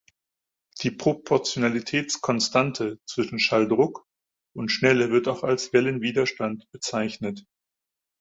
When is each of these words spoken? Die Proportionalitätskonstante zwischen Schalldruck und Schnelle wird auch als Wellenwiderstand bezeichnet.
Die 0.81 0.89
Proportionalitätskonstante 0.89 2.97
zwischen 3.05 3.37
Schalldruck 3.37 4.07
und 4.55 4.71
Schnelle 4.71 5.11
wird 5.11 5.27
auch 5.27 5.43
als 5.43 5.73
Wellenwiderstand 5.73 6.65
bezeichnet. 6.71 7.45